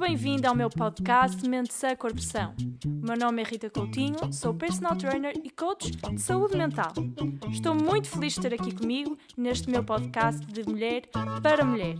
bem-vindo 0.00 0.48
ao 0.48 0.54
meu 0.54 0.70
podcast 0.70 1.46
Mente 1.46 1.74
Sã 1.74 1.94
Corpo 1.94 2.22
São. 2.22 2.54
O 2.86 3.06
meu 3.06 3.18
nome 3.18 3.42
é 3.42 3.44
Rita 3.44 3.68
Coutinho, 3.68 4.32
sou 4.32 4.54
personal 4.54 4.96
trainer 4.96 5.34
e 5.44 5.50
coach 5.50 5.90
de 5.90 6.18
saúde 6.18 6.56
mental. 6.56 6.90
Estou 7.50 7.74
muito 7.74 8.08
feliz 8.08 8.32
de 8.32 8.40
ter 8.40 8.54
aqui 8.54 8.74
comigo 8.74 9.18
neste 9.36 9.68
meu 9.68 9.84
podcast 9.84 10.40
de 10.46 10.64
mulher 10.64 11.02
para 11.42 11.66
mulher. 11.66 11.96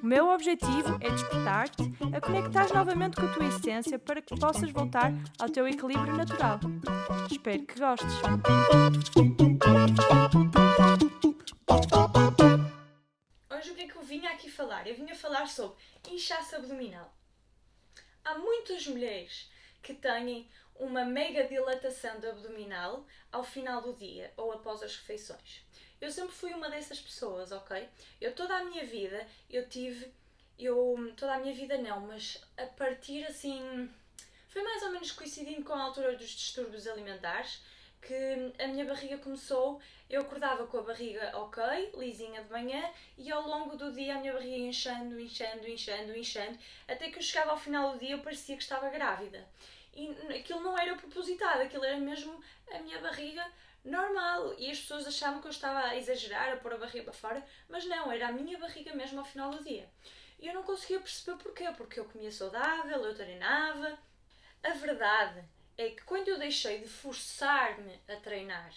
O 0.00 0.06
meu 0.06 0.28
objetivo 0.28 0.96
é 1.00 1.10
despertar-te 1.10 1.82
a 2.14 2.20
conectar 2.20 2.72
novamente 2.72 3.16
com 3.16 3.26
a 3.26 3.32
tua 3.32 3.46
essência 3.48 3.98
para 3.98 4.22
que 4.22 4.38
possas 4.38 4.70
voltar 4.70 5.12
ao 5.40 5.48
teu 5.48 5.66
equilíbrio 5.66 6.16
natural. 6.16 6.60
Espero 7.28 7.66
que 7.66 7.76
gostes. 7.76 8.14
Hoje 13.50 13.70
o 13.72 13.74
que 13.74 13.82
é 13.82 13.86
que 13.88 13.96
eu 13.96 14.02
vinha 14.02 14.30
aqui 14.30 14.48
falar? 14.48 14.86
Eu 14.86 14.94
vinha 14.94 15.16
falar 15.16 15.48
sobre 15.48 15.74
inchaço 16.08 16.54
abdominal. 16.54 17.12
Há 18.24 18.38
muitas 18.38 18.86
mulheres 18.86 19.50
que 19.82 19.94
têm 19.94 20.48
uma 20.76 21.04
mega 21.04 21.44
dilatação 21.44 22.20
do 22.20 22.28
abdominal 22.28 23.04
ao 23.30 23.42
final 23.42 23.82
do 23.82 23.94
dia 23.94 24.32
ou 24.36 24.52
após 24.52 24.82
as 24.82 24.96
refeições. 24.96 25.62
Eu 26.00 26.10
sempre 26.10 26.32
fui 26.32 26.52
uma 26.52 26.70
dessas 26.70 27.00
pessoas, 27.00 27.52
ok? 27.52 27.88
Eu 28.20 28.34
toda 28.34 28.56
a 28.56 28.64
minha 28.64 28.84
vida 28.84 29.26
eu 29.50 29.68
tive, 29.68 30.12
eu 30.58 31.12
toda 31.16 31.34
a 31.34 31.38
minha 31.38 31.54
vida 31.54 31.78
não, 31.78 32.00
mas 32.00 32.42
a 32.56 32.66
partir 32.66 33.24
assim 33.24 33.88
foi 34.48 34.62
mais 34.62 34.82
ou 34.82 34.90
menos 34.90 35.12
coincidindo 35.12 35.64
com 35.64 35.72
a 35.72 35.82
altura 35.82 36.16
dos 36.16 36.30
distúrbios 36.30 36.86
alimentares 36.86 37.62
que 38.02 38.52
a 38.58 38.66
minha 38.66 38.84
barriga 38.84 39.16
começou, 39.18 39.80
eu 40.10 40.22
acordava 40.22 40.66
com 40.66 40.78
a 40.78 40.82
barriga 40.82 41.30
ok, 41.38 41.92
lisinha 41.96 42.42
de 42.42 42.50
manhã, 42.50 42.82
e 43.16 43.30
ao 43.30 43.46
longo 43.46 43.76
do 43.76 43.92
dia 43.92 44.16
a 44.16 44.18
minha 44.18 44.32
barriga 44.32 44.56
inchando, 44.56 45.18
inchando, 45.20 45.68
inchando, 45.68 46.16
inchando, 46.16 46.58
até 46.88 47.10
que 47.10 47.18
eu 47.18 47.22
chegava 47.22 47.52
ao 47.52 47.56
final 47.56 47.92
do 47.92 47.98
dia 47.98 48.10
eu 48.10 48.18
parecia 48.18 48.56
que 48.56 48.62
estava 48.62 48.90
grávida. 48.90 49.48
E 49.94 50.10
aquilo 50.36 50.60
não 50.60 50.76
era 50.76 50.96
propositado, 50.96 51.62
aquilo 51.62 51.84
era 51.84 51.98
mesmo 51.98 52.42
a 52.72 52.78
minha 52.80 52.98
barriga 52.98 53.46
normal. 53.84 54.54
E 54.58 54.70
as 54.70 54.80
pessoas 54.80 55.06
achavam 55.06 55.40
que 55.40 55.46
eu 55.46 55.50
estava 55.50 55.80
a 55.80 55.96
exagerar, 55.96 56.52
a 56.52 56.56
pôr 56.56 56.74
a 56.74 56.78
barriga 56.78 57.04
para 57.04 57.12
fora, 57.12 57.46
mas 57.68 57.84
não, 57.84 58.10
era 58.10 58.28
a 58.28 58.32
minha 58.32 58.58
barriga 58.58 58.94
mesmo 58.94 59.20
ao 59.20 59.24
final 59.24 59.50
do 59.50 59.62
dia. 59.62 59.88
E 60.40 60.48
eu 60.48 60.54
não 60.54 60.62
conseguia 60.62 60.98
perceber 60.98 61.36
porquê, 61.40 61.70
porque 61.76 62.00
eu 62.00 62.04
comia 62.06 62.32
saudável, 62.32 63.04
eu 63.04 63.14
treinava. 63.14 63.96
A 64.62 64.70
verdade 64.70 65.44
é 65.76 65.90
que 65.90 66.02
quando 66.02 66.28
eu 66.28 66.38
deixei 66.38 66.78
de 66.78 66.88
forçar-me 66.88 68.00
a 68.08 68.16
treinar, 68.16 68.72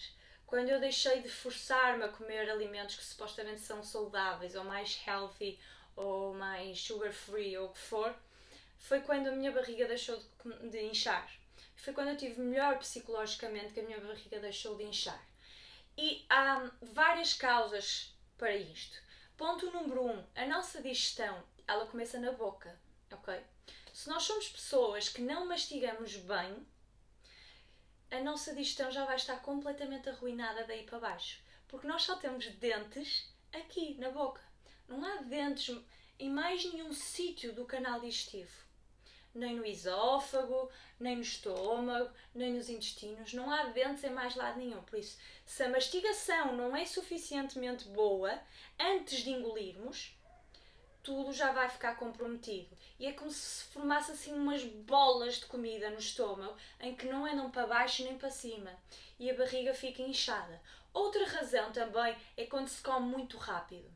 quando 0.46 0.68
eu 0.68 0.78
deixei 0.78 1.20
de 1.20 1.28
forçar-me 1.28 2.04
a 2.04 2.08
comer 2.08 2.48
alimentos 2.48 2.96
que 2.96 3.04
supostamente 3.04 3.60
são 3.60 3.82
saudáveis 3.82 4.54
ou 4.54 4.64
mais 4.64 5.00
healthy 5.06 5.58
ou 5.94 6.34
mais 6.34 6.80
sugar 6.80 7.12
free 7.12 7.56
ou 7.58 7.66
o 7.66 7.72
que 7.72 7.78
for, 7.78 8.14
foi 8.78 9.00
quando 9.00 9.26
a 9.26 9.32
minha 9.32 9.50
barriga 9.50 9.88
deixou 9.88 10.22
de, 10.70 10.82
inchar. 10.84 11.28
Foi 11.74 11.92
quando 11.92 12.08
eu 12.08 12.16
tive 12.16 12.40
melhor 12.40 12.78
psicologicamente 12.78 13.72
que 13.72 13.80
a 13.80 13.82
minha 13.82 14.00
barriga 14.00 14.38
deixou 14.38 14.76
de 14.76 14.84
inchar. 14.84 15.20
E 15.96 16.24
há 16.28 16.70
várias 16.80 17.34
causas 17.34 18.14
para 18.36 18.54
isto. 18.54 18.98
Ponto 19.36 19.70
número 19.70 20.06
um, 20.06 20.24
a 20.34 20.46
nossa 20.46 20.80
digestão, 20.80 21.42
ela 21.66 21.86
começa 21.86 22.18
na 22.18 22.32
boca, 22.32 22.78
ok? 23.10 23.40
Se 23.92 24.08
nós 24.08 24.22
somos 24.22 24.48
pessoas 24.48 25.08
que 25.08 25.22
não 25.22 25.46
mastigamos 25.46 26.16
bem, 26.16 26.66
a 28.16 28.22
nossa 28.22 28.54
digestão 28.54 28.90
já 28.90 29.04
vai 29.04 29.16
estar 29.16 29.40
completamente 29.42 30.08
arruinada 30.08 30.64
daí 30.64 30.84
para 30.84 30.98
baixo. 30.98 31.40
Porque 31.68 31.86
nós 31.86 32.02
só 32.02 32.16
temos 32.16 32.46
dentes 32.46 33.30
aqui 33.52 33.94
na 33.98 34.10
boca. 34.10 34.40
Não 34.88 35.04
há 35.04 35.16
dentes 35.16 35.76
em 36.18 36.30
mais 36.30 36.64
nenhum 36.72 36.92
sítio 36.92 37.52
do 37.52 37.64
canal 37.66 38.00
digestivo. 38.00 38.64
Nem 39.34 39.54
no 39.54 39.66
esófago, 39.66 40.70
nem 40.98 41.16
no 41.16 41.22
estômago, 41.22 42.10
nem 42.34 42.54
nos 42.54 42.70
intestinos. 42.70 43.34
Não 43.34 43.50
há 43.50 43.64
dentes 43.64 44.02
em 44.04 44.10
mais 44.10 44.34
lado 44.34 44.58
nenhum. 44.58 44.82
Por 44.82 44.98
isso, 44.98 45.18
se 45.44 45.62
a 45.62 45.68
mastigação 45.68 46.56
não 46.56 46.74
é 46.74 46.86
suficientemente 46.86 47.86
boa 47.88 48.40
antes 48.80 49.22
de 49.22 49.30
engolirmos, 49.30 50.15
tudo 51.06 51.32
já 51.32 51.52
vai 51.52 51.68
ficar 51.68 51.94
comprometido. 51.94 52.76
E 52.98 53.06
é 53.06 53.12
como 53.12 53.30
se 53.30 53.62
formasse 53.66 54.10
assim 54.10 54.32
umas 54.32 54.64
bolas 54.64 55.36
de 55.36 55.46
comida 55.46 55.88
no 55.88 56.00
estômago 56.00 56.56
em 56.80 56.96
que 56.96 57.06
não 57.06 57.24
andam 57.24 57.48
para 57.48 57.68
baixo 57.68 58.02
nem 58.02 58.18
para 58.18 58.28
cima 58.28 58.72
e 59.16 59.30
a 59.30 59.34
barriga 59.34 59.72
fica 59.72 60.02
inchada. 60.02 60.60
Outra 60.92 61.24
razão 61.24 61.70
também 61.70 62.16
é 62.36 62.44
quando 62.46 62.66
se 62.66 62.82
come 62.82 63.06
muito 63.06 63.38
rápido. 63.38 63.88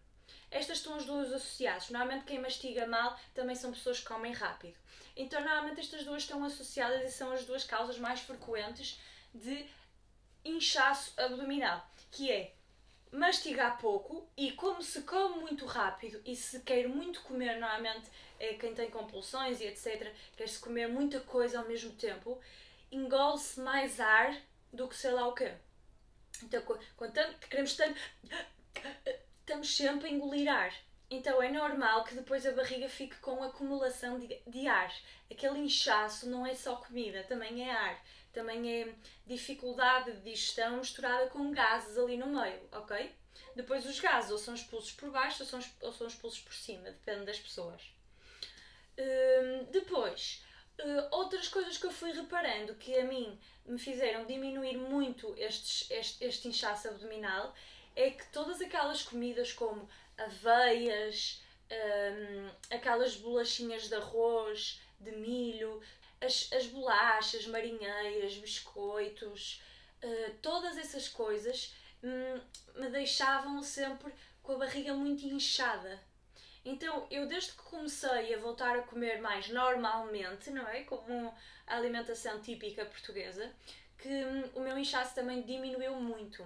Estas 0.53 0.79
estão 0.79 0.95
as 0.95 1.05
duas 1.05 1.33
associadas. 1.33 1.91
Normalmente 1.91 2.27
quem 2.27 2.39
mastiga 2.39 2.87
mal 2.87 3.19
também 3.35 3.57
são 3.57 3.73
pessoas 3.73 3.99
que 3.99 4.07
comem 4.07 4.33
rápido. 4.33 4.77
Então 5.17 5.41
normalmente 5.41 5.81
estas 5.81 6.05
duas 6.05 6.23
estão 6.23 6.45
associadas 6.45 7.03
e 7.03 7.13
são 7.13 7.33
as 7.33 7.45
duas 7.45 7.65
causas 7.65 7.99
mais 7.99 8.21
frequentes 8.21 9.01
de 9.35 9.67
inchaço 10.45 11.13
abdominal, 11.21 11.85
que 12.13 12.31
é 12.31 12.55
mastigar 13.13 13.79
pouco 13.79 14.29
e 14.37 14.53
como 14.53 14.83
se 14.83 15.03
come 15.03 15.41
muito 15.41 15.67
rápido 15.67 16.21
e 16.25 16.37
se 16.37 16.61
quer 16.61 16.89
muito 16.89 17.23
comer, 17.23 17.59
normalmente 17.59 18.09
é 18.39 18.55
quem 18.55 18.75
tem 18.75 18.91
compulsões 18.91 19.61
e 19.61 19.67
etc, 19.67 20.13
quer-se 20.37 20.59
comer 20.59 20.89
muita 20.89 21.21
coisa 21.21 21.59
ao 21.59 21.69
mesmo 21.69 21.93
tempo, 21.93 22.41
engole-se 22.91 23.61
mais 23.61 24.01
ar 24.01 24.37
do 24.73 24.89
que 24.89 24.97
sei 24.97 25.11
lá 25.11 25.27
o 25.27 25.35
quê. 25.35 25.53
Então, 26.43 26.63
quando 26.97 27.13
queremos 27.49 27.75
tanto, 27.75 28.01
estamos 29.41 29.77
sempre 29.77 30.09
a 30.09 30.13
engolir 30.13 30.49
ar. 30.49 30.73
Então 31.11 31.43
é 31.43 31.51
normal 31.51 32.05
que 32.05 32.15
depois 32.15 32.47
a 32.47 32.53
barriga 32.53 32.89
fique 32.89 33.17
com 33.17 33.43
acumulação 33.43 34.19
de, 34.19 34.41
de 34.47 34.69
ar. 34.69 34.95
Aquele 35.29 35.59
inchaço 35.59 36.31
não 36.31 36.47
é 36.47 36.55
só 36.55 36.77
comida, 36.77 37.25
também 37.25 37.69
é 37.69 37.73
ar 37.73 38.01
também 38.33 38.83
é 38.83 38.95
dificuldade 39.27 40.13
de 40.13 40.21
digestão 40.23 40.79
misturada 40.79 41.29
com 41.29 41.51
gases 41.51 41.99
ali 41.99 42.17
no 42.17 42.27
meio, 42.27 42.61
ok? 42.73 43.15
Depois 43.55 43.85
os 43.87 43.99
gases 43.99 44.31
ou 44.31 44.39
são 44.39 44.55
expulsos 44.55 44.93
por 44.93 45.11
baixo 45.11 45.43
ou 45.43 45.49
são, 45.49 45.61
ou 45.83 45.93
são 45.93 46.07
expulsos 46.07 46.41
por 46.41 46.55
cima, 46.55 46.85
depende 46.91 47.25
das 47.27 47.39
pessoas. 47.39 47.83
Hum, 48.99 49.67
depois, 49.71 50.45
uh, 50.79 51.17
outras 51.17 51.49
coisas 51.49 51.77
que 51.79 51.87
eu 51.87 51.91
fui 51.91 52.13
reparando 52.13 52.75
que 52.75 52.97
a 52.97 53.05
mim 53.05 53.39
me 53.67 53.79
fizeram 53.79 54.27
diminuir 54.27 54.77
muito 54.77 55.35
estes, 55.37 55.91
este, 55.91 56.25
este 56.25 56.49
inchaço 56.49 56.89
abdominal 56.89 57.55
é 57.97 58.11
que 58.11 58.27
todas 58.33 58.61
aquelas 58.61 59.03
comidas 59.03 59.53
como 59.53 59.89
aveias, 60.17 61.43
um, 61.71 62.75
aquelas 62.75 63.17
bolachinhas 63.17 63.89
de 63.89 63.95
arroz, 63.95 64.81
de 64.99 65.13
milho, 65.13 65.81
as, 66.21 66.51
as 66.53 66.67
bolachas 66.67 67.47
marinheiras, 67.47 68.35
biscoitos, 68.35 69.63
uh, 70.03 70.35
todas 70.43 70.77
essas 70.77 71.09
coisas 71.09 71.75
hum, 72.03 72.41
me 72.77 72.91
deixavam 72.91 73.63
sempre 73.63 74.13
com 74.43 74.53
a 74.53 74.59
barriga 74.59 74.95
muito 74.95 75.25
inchada. 75.27 76.01
Então, 76.65 77.07
eu 77.11 77.27
desde 77.27 77.53
que 77.53 77.63
comecei 77.63 78.35
a 78.35 78.39
voltar 78.39 78.79
a 78.79 78.83
comer 78.83 79.21
mais 79.21 79.49
normalmente, 79.49 80.51
não 80.51 80.69
é? 80.69 80.85
Como 80.85 81.35
a 81.67 81.77
alimentação 81.77 82.41
típica 82.41 82.85
portuguesa, 82.85 83.51
que 83.97 84.09
hum, 84.09 84.51
o 84.55 84.61
meu 84.61 84.79
inchaço 84.79 85.15
também 85.15 85.43
diminuiu 85.43 85.95
muito. 85.97 86.45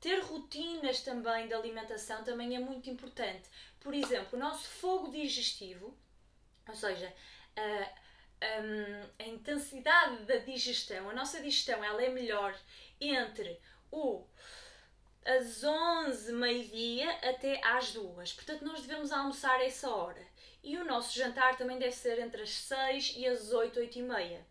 Ter 0.00 0.20
rotinas 0.20 1.00
também 1.00 1.48
de 1.48 1.54
alimentação 1.54 2.22
também 2.22 2.54
é 2.54 2.60
muito 2.60 2.88
importante. 2.88 3.48
Por 3.80 3.92
exemplo, 3.92 4.36
o 4.36 4.40
nosso 4.40 4.68
fogo 4.68 5.10
digestivo, 5.10 5.96
ou 6.68 6.74
seja, 6.74 7.12
uh, 7.56 8.05
um, 8.42 9.24
a 9.24 9.26
intensidade 9.26 10.24
da 10.24 10.36
digestão, 10.36 11.08
a 11.08 11.14
nossa 11.14 11.40
digestão 11.40 11.82
ela 11.82 12.02
é 12.02 12.08
melhor 12.08 12.56
entre 13.00 13.60
o 13.90 14.24
as 15.24 15.64
11, 15.64 16.32
meio-dia 16.34 17.10
até 17.28 17.60
às 17.64 17.92
2. 17.92 18.32
Portanto, 18.32 18.64
nós 18.64 18.82
devemos 18.82 19.10
almoçar 19.10 19.56
a 19.58 19.64
essa 19.64 19.90
hora. 19.90 20.24
E 20.62 20.78
o 20.78 20.84
nosso 20.84 21.18
jantar 21.18 21.56
também 21.56 21.78
deve 21.78 21.96
ser 21.96 22.20
entre 22.20 22.42
as 22.42 22.50
6 22.50 23.14
e 23.16 23.26
as 23.26 23.52
8, 23.52 23.80
8 23.80 23.98
e 23.98 24.02
meia. 24.02 24.46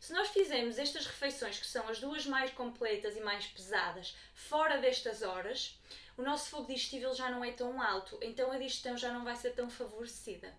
Se 0.00 0.12
nós 0.12 0.28
fizermos 0.28 0.78
estas 0.78 1.06
refeições, 1.06 1.58
que 1.58 1.66
são 1.66 1.88
as 1.88 2.00
duas 2.00 2.26
mais 2.26 2.52
completas 2.52 3.16
e 3.16 3.20
mais 3.20 3.46
pesadas, 3.46 4.16
fora 4.34 4.78
destas 4.78 5.22
horas, 5.22 5.78
o 6.16 6.22
nosso 6.22 6.50
fogo 6.50 6.66
digestivo 6.66 7.14
já 7.14 7.30
não 7.30 7.44
é 7.44 7.52
tão 7.52 7.80
alto, 7.80 8.18
então 8.20 8.50
a 8.50 8.58
digestão 8.58 8.96
já 8.96 9.12
não 9.12 9.24
vai 9.24 9.36
ser 9.36 9.50
tão 9.50 9.70
favorecida. 9.70 10.52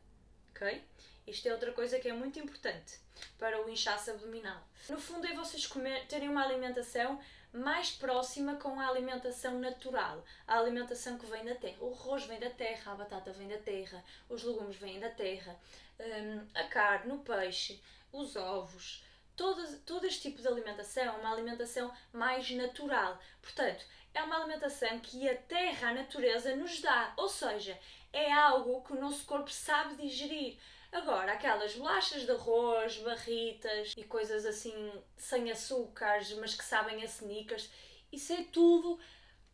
Ok? 0.51 0.83
Isto 1.29 1.47
é 1.47 1.53
outra 1.53 1.71
coisa 1.71 1.99
que 1.99 2.07
é 2.07 2.13
muito 2.13 2.39
importante 2.39 2.99
para 3.37 3.65
o 3.65 3.69
inchaço 3.69 4.11
abdominal. 4.11 4.61
No 4.89 4.99
fundo, 4.99 5.27
é 5.27 5.33
vocês 5.33 5.67
comer, 5.67 6.05
terem 6.07 6.29
uma 6.29 6.43
alimentação 6.43 7.19
mais 7.51 7.91
próxima 7.91 8.55
com 8.55 8.79
a 8.79 8.87
alimentação 8.87 9.59
natural, 9.59 10.23
a 10.47 10.59
alimentação 10.59 11.17
que 11.17 11.25
vem 11.25 11.43
da 11.43 11.55
terra. 11.55 11.77
O 11.81 11.93
arroz 11.93 12.25
vem 12.25 12.39
da 12.39 12.49
terra, 12.49 12.91
a 12.91 12.95
batata 12.95 13.31
vem 13.31 13.47
da 13.47 13.57
terra, 13.57 14.03
os 14.29 14.43
legumes 14.43 14.75
vêm 14.77 14.99
da 14.99 15.09
terra, 15.09 15.59
hum, 15.99 16.47
a 16.53 16.63
carne, 16.65 17.13
o 17.13 17.19
peixe, 17.19 17.81
os 18.11 18.35
ovos, 18.35 19.03
todo, 19.35 19.79
todo 19.85 20.05
este 20.05 20.29
tipo 20.29 20.41
de 20.41 20.47
alimentação 20.47 21.03
é 21.03 21.11
uma 21.11 21.31
alimentação 21.31 21.91
mais 22.11 22.49
natural. 22.51 23.17
Portanto, 23.41 23.85
é 24.13 24.21
uma 24.21 24.35
alimentação 24.35 24.99
que 24.99 25.29
a 25.29 25.35
terra, 25.35 25.89
a 25.89 25.93
natureza, 25.93 26.55
nos 26.55 26.81
dá. 26.81 27.13
Ou 27.15 27.29
seja, 27.29 27.79
é 28.11 28.31
algo 28.33 28.81
que 28.83 28.91
o 28.93 28.99
nosso 28.99 29.25
corpo 29.25 29.49
sabe 29.49 29.95
digerir. 29.95 30.57
Agora, 30.91 31.33
aquelas 31.33 31.75
bolachas 31.75 32.24
de 32.24 32.31
arroz, 32.31 32.97
barritas 32.97 33.94
e 33.95 34.03
coisas 34.03 34.45
assim 34.45 34.91
sem 35.15 35.51
açúcares, 35.51 36.31
mas 36.33 36.56
que 36.56 36.63
sabem 36.63 37.01
a 37.01 37.06
sneakers, 37.06 37.69
isso 38.12 38.33
é 38.33 38.44
tudo 38.51 39.00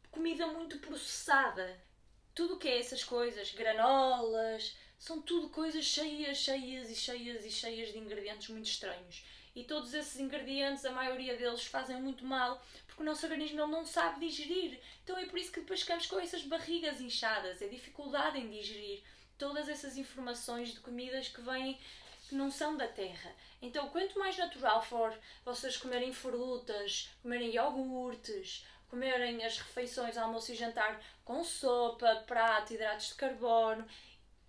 comida 0.10 0.48
muito 0.48 0.80
processada. 0.80 1.78
Tudo 2.34 2.56
o 2.56 2.58
que 2.58 2.70
é 2.70 2.80
essas 2.80 3.04
coisas, 3.04 3.52
granolas, 3.54 4.76
são 4.98 5.22
tudo 5.22 5.50
coisas 5.50 5.84
cheias, 5.84 6.38
cheias 6.38 6.90
e 6.90 6.96
cheias 6.96 7.46
e 7.46 7.52
cheias 7.52 7.92
de 7.92 8.00
ingredientes 8.00 8.48
muito 8.50 8.68
estranhos. 8.68 9.26
E 9.54 9.64
todos 9.64 9.94
esses 9.94 10.20
ingredientes, 10.20 10.86
a 10.86 10.92
maioria 10.92 11.36
deles, 11.38 11.66
fazem 11.66 12.02
muito 12.02 12.26
mal 12.26 12.62
porque 12.88 13.02
o 13.02 13.06
nosso 13.06 13.26
organismo 13.26 13.62
ele 13.62 13.72
não 13.72 13.86
sabe 13.86 14.26
digerir. 14.26 14.80
Então 15.04 15.18
é 15.18 15.26
por 15.26 15.38
isso 15.38 15.52
que 15.52 15.60
depois 15.60 15.82
ficamos 15.82 16.08
com 16.08 16.20
essas 16.20 16.44
barrigas 16.44 17.02
inchadas, 17.02 17.62
é 17.62 17.68
dificuldade 17.68 18.38
em 18.38 18.50
digerir 18.50 19.04
todas 19.38 19.70
essas 19.70 19.98
informações 19.98 20.70
de 20.70 20.80
comidas 20.80 21.28
que 21.28 21.42
vêm 21.42 21.80
que 22.28 22.36
não 22.36 22.50
são 22.50 22.76
da 22.76 22.88
terra. 22.88 23.32
Então, 23.62 23.90
quanto 23.90 24.18
mais 24.18 24.38
natural 24.38 24.82
for 24.82 25.18
vocês 25.44 25.78
comerem 25.78 26.12
frutas, 26.12 27.10
comerem 27.22 27.54
iogurtes, 27.54 28.66
comerem 28.90 29.44
as 29.46 29.58
refeições, 29.58 30.18
almoço 30.18 30.52
e 30.52 30.56
jantar 30.56 31.00
com 31.24 31.44
sopa, 31.44 32.24
prato, 32.28 32.74
hidratos 32.74 33.10
de 33.10 33.16
carbono, 33.16 33.86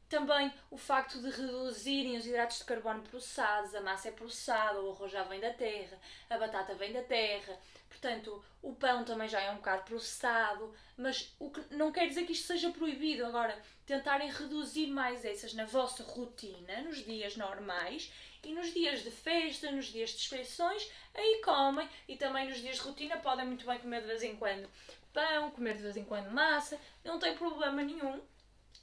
também 0.09 0.53
o 0.71 0.77
facto 0.77 1.21
de 1.21 1.31
reduzirem 1.31 2.17
os 2.17 2.27
hidratos 2.27 2.59
de 2.59 2.65
carbono 2.65 3.03
processados, 3.03 3.75
a 3.75 3.81
massa 3.81 4.09
é 4.09 4.13
processada, 4.13 4.81
o 4.81 4.91
arroz 4.93 5.11
já 5.11 5.25
vem 5.25 5.41
da 5.41 5.53
terra, 5.53 5.99
a 6.31 6.39
batata 6.39 6.75
vem 6.75 6.93
da 6.93 7.03
terra, 7.03 7.59
portanto 7.89 8.45
o 8.63 8.75
pão 8.75 9.05
também 9.05 9.29
já 9.29 9.41
é 9.41 9.51
um 9.51 9.57
bocado 9.57 9.83
processado, 9.83 10.73
mas 10.97 11.35
o 11.39 11.51
que 11.51 11.75
não 11.75 11.91
quer 11.91 12.07
dizer 12.07 12.25
que 12.25 12.33
isto 12.33 12.47
seja 12.47 12.71
proibido. 12.71 13.27
Agora, 13.27 13.61
tentarem 13.85 14.31
reduzir 14.31 14.89
mais 14.89 15.25
essas 15.25 15.55
na 15.55 15.65
vossa 15.65 16.03
rotina, 16.03 16.83
nos 16.83 17.05
dias 17.05 17.37
normais 17.37 18.13
e 18.45 18.53
nos 18.53 18.73
dias 18.73 19.03
de 19.03 19.11
festa, 19.11 19.71
nos 19.71 19.87
dias 19.87 20.11
de 20.11 20.17
inspeções, 20.17 20.89
aí 21.15 21.41
comem 21.45 21.89
e 22.07 22.17
também 22.17 22.49
nos 22.49 22.59
dias 22.59 22.77
de 22.77 22.83
rotina 22.83 23.17
podem 23.19 23.47
muito 23.47 23.67
bem 23.67 23.79
comer 23.79 24.03
de 24.03 24.07
vez 24.07 24.23
em 24.23 24.37
quando 24.37 24.69
pão, 25.13 25.51
comer 25.51 25.77
de 25.77 25.83
vez 25.83 25.97
em 25.97 26.05
quando 26.05 26.31
massa, 26.31 26.79
não 27.03 27.19
tem 27.19 27.35
problema 27.35 27.83
nenhum 27.83 28.21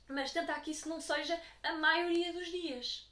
mas 0.08 0.32
tentar 0.32 0.60
que 0.62 0.72
isso 0.72 0.90
não 0.90 1.00
seja 1.00 1.40
a 1.62 1.74
maioria 1.74 2.34
dos 2.34 2.48
dias. 2.48 3.10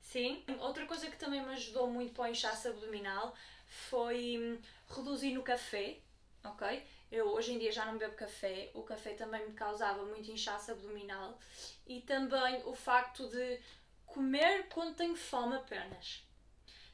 Sim. 0.00 0.44
Outra 0.60 0.84
coisa 0.86 1.10
que 1.10 1.16
também 1.16 1.42
me 1.42 1.52
ajudou 1.54 1.86
muito 1.86 2.12
para 2.12 2.24
o 2.24 2.28
inchaço 2.28 2.68
abdominal 2.68 3.34
foi 3.66 4.38
hum, 4.38 4.60
reduzir 4.94 5.32
no 5.32 5.42
café, 5.42 5.98
ok? 6.44 6.84
Eu 7.10 7.28
hoje 7.28 7.52
em 7.52 7.58
dia 7.58 7.72
já 7.72 7.86
não 7.86 7.96
bebo 7.96 8.14
café, 8.14 8.70
o 8.74 8.82
café 8.82 9.14
também 9.14 9.46
me 9.46 9.54
causava 9.54 10.04
muito 10.04 10.30
inchaço 10.30 10.72
abdominal 10.72 11.38
e 11.86 12.00
também 12.02 12.62
o 12.64 12.74
facto 12.74 13.28
de 13.28 13.58
comer 14.06 14.68
quando 14.68 14.96
tenho 14.96 15.16
fome 15.16 15.56
apenas. 15.56 16.22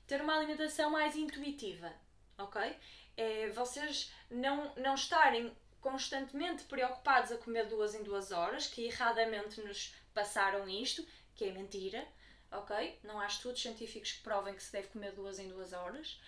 Ter 0.06 0.22
uma 0.22 0.36
alimentação 0.36 0.90
mais 0.90 1.16
intuitiva, 1.16 1.92
ok? 2.36 2.76
É 3.16 3.48
vocês 3.50 4.12
não, 4.30 4.72
não 4.76 4.94
estarem 4.94 5.52
constantemente 5.90 6.64
preocupados 6.64 7.32
a 7.32 7.38
comer 7.38 7.66
duas 7.66 7.94
em 7.94 8.02
duas 8.02 8.30
horas, 8.30 8.66
que 8.66 8.84
erradamente 8.84 9.60
nos 9.62 9.94
passaram 10.12 10.68
isto, 10.68 11.06
que 11.34 11.44
é 11.44 11.52
mentira, 11.52 12.06
ok? 12.52 12.98
Não 13.02 13.18
há 13.18 13.26
estudos 13.26 13.62
científicos 13.62 14.12
que 14.12 14.22
provem 14.22 14.54
que 14.54 14.62
se 14.62 14.70
deve 14.70 14.88
comer 14.88 15.12
duas 15.12 15.38
em 15.38 15.48
duas 15.48 15.72
horas. 15.72 16.20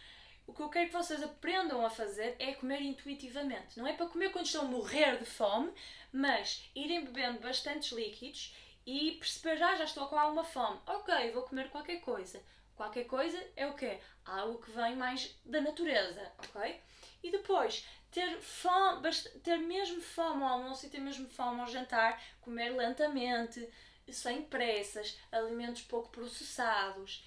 O 0.47 0.55
que 0.55 0.63
eu 0.63 0.71
quero 0.71 0.87
que 0.87 0.95
vocês 0.95 1.23
aprendam 1.23 1.85
a 1.85 1.91
fazer 1.91 2.35
é 2.39 2.55
comer 2.55 2.81
intuitivamente. 2.81 3.79
Não 3.79 3.87
é 3.87 3.93
para 3.93 4.07
comer 4.07 4.33
quando 4.33 4.47
estão 4.47 4.63
a 4.63 4.69
morrer 4.69 5.19
de 5.19 5.27
fome, 5.27 5.71
mas 6.11 6.69
irem 6.75 7.05
bebendo 7.05 7.41
bastantes 7.41 7.93
líquidos 7.93 8.57
e 8.87 9.13
perceber, 9.13 9.63
ah, 9.63 9.77
já 9.77 9.85
estou 9.85 10.07
com 10.07 10.19
alguma 10.19 10.45
fome. 10.45 10.81
Ok, 10.87 11.31
vou 11.33 11.43
comer 11.43 11.71
qualquer 11.71 12.01
coisa. 12.01 12.43
Qualquer 12.75 13.05
coisa 13.05 13.39
é 13.57 13.67
o 13.67 13.75
quê? 13.75 14.01
Algo 14.25 14.59
que 14.59 14.71
vem 14.71 14.97
mais 14.97 15.37
da 15.45 15.61
natureza, 15.61 16.33
ok? 16.39 16.81
E 17.23 17.31
depois, 17.31 17.87
ter 18.11 18.41
fome, 18.41 19.03
ter 19.43 19.59
mesmo 19.59 20.01
fome 20.01 20.43
ao 20.43 20.49
almoço 20.49 20.87
e 20.87 20.89
ter 20.89 21.01
mesmo 21.01 21.29
fome 21.29 21.61
ao 21.61 21.69
jantar, 21.69 22.23
comer 22.41 22.71
lentamente, 22.71 23.69
sem 24.11 24.43
pressas, 24.43 25.19
alimentos 25.31 25.83
pouco 25.83 26.09
processados. 26.09 27.25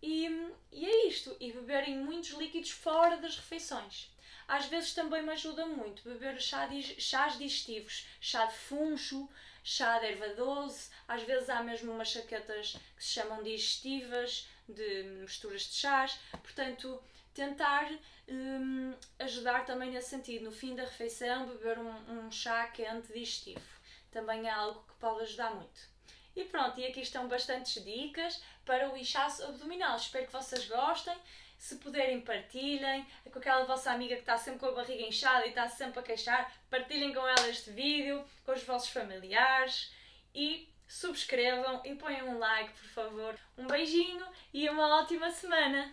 E, 0.00 0.26
e 0.70 0.86
é 0.86 1.08
isto, 1.08 1.36
e 1.38 1.52
beberem 1.52 1.98
muitos 1.98 2.30
líquidos 2.30 2.70
fora 2.70 3.16
das 3.16 3.36
refeições. 3.36 4.10
Às 4.48 4.66
vezes 4.66 4.94
também 4.94 5.22
me 5.22 5.30
ajuda 5.30 5.64
muito 5.66 6.02
beber 6.02 6.40
chá 6.40 6.68
chás 6.98 7.38
digestivos, 7.38 8.06
chá 8.20 8.46
de 8.46 8.54
funcho, 8.54 9.28
chá 9.62 9.98
de 9.98 10.06
erva 10.06 10.28
doce, 10.34 10.90
às 11.06 11.22
vezes 11.22 11.48
há 11.48 11.62
mesmo 11.62 11.92
umas 11.92 12.08
chaquetas 12.08 12.76
que 12.96 13.04
se 13.04 13.10
chamam 13.10 13.42
digestivas, 13.42 14.48
de 14.68 15.02
misturas 15.20 15.62
de 15.62 15.74
chás, 15.74 16.18
portanto, 16.30 17.02
tentar 17.34 17.90
um, 18.28 18.94
ajudar 19.18 19.64
também 19.64 19.90
nesse 19.90 20.10
sentido. 20.10 20.44
No 20.44 20.52
fim 20.52 20.74
da 20.74 20.84
refeição, 20.84 21.46
beber 21.46 21.78
um, 21.78 22.26
um 22.26 22.30
chá 22.30 22.66
quente 22.68 23.12
digestivo. 23.12 23.60
Também 24.10 24.46
é 24.46 24.50
algo 24.50 24.84
que 24.86 24.94
pode 24.94 25.22
ajudar 25.22 25.54
muito. 25.54 25.92
E 26.34 26.44
pronto, 26.44 26.78
e 26.80 26.86
aqui 26.86 27.00
estão 27.00 27.28
bastantes 27.28 27.82
dicas 27.84 28.42
para 28.64 28.90
o 28.92 28.96
inchaço 28.96 29.44
abdominal. 29.44 29.96
Espero 29.96 30.26
que 30.26 30.32
vocês 30.32 30.66
gostem. 30.66 31.16
Se 31.62 31.76
puderem, 31.76 32.20
partilhem. 32.20 33.06
É 33.24 33.30
com 33.30 33.38
aquela 33.38 33.64
vossa 33.64 33.92
amiga 33.92 34.16
que 34.16 34.22
está 34.22 34.36
sempre 34.36 34.58
com 34.58 34.66
a 34.66 34.72
barriga 34.72 35.06
inchada 35.06 35.46
e 35.46 35.50
está 35.50 35.68
sempre 35.68 36.00
a 36.00 36.02
queixar, 36.02 36.52
partilhem 36.68 37.14
com 37.14 37.20
ela 37.20 37.48
este 37.48 37.70
vídeo, 37.70 38.24
com 38.44 38.50
os 38.50 38.64
vossos 38.64 38.88
familiares 38.88 39.94
e 40.34 40.68
subscrevam 40.88 41.80
e 41.84 41.94
ponham 41.94 42.30
um 42.30 42.38
like, 42.40 42.72
por 42.72 42.88
favor. 42.88 43.38
Um 43.56 43.68
beijinho 43.68 44.26
e 44.52 44.68
uma 44.68 45.02
ótima 45.02 45.30
semana! 45.30 45.92